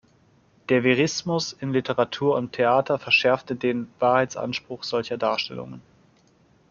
[0.69, 5.83] Der Verismus in Literatur und Theater verschärfte den Wahrheitsanspruch solcher Darstellungen.